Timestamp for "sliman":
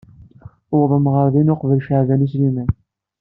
2.31-2.69